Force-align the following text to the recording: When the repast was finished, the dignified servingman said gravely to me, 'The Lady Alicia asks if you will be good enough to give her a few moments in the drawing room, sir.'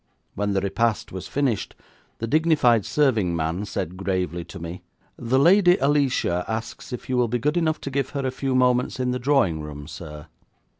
When 0.33 0.53
the 0.53 0.61
repast 0.61 1.11
was 1.11 1.27
finished, 1.27 1.75
the 2.17 2.25
dignified 2.25 2.85
servingman 2.85 3.65
said 3.67 3.97
gravely 3.97 4.43
to 4.45 4.57
me, 4.57 4.81
'The 5.19 5.37
Lady 5.37 5.77
Alicia 5.77 6.43
asks 6.47 6.91
if 6.91 7.07
you 7.07 7.17
will 7.17 7.27
be 7.27 7.37
good 7.37 7.55
enough 7.55 7.79
to 7.81 7.91
give 7.91 8.09
her 8.17 8.25
a 8.25 8.31
few 8.31 8.55
moments 8.55 8.99
in 8.99 9.11
the 9.11 9.19
drawing 9.19 9.61
room, 9.61 9.87
sir.' 9.87 10.25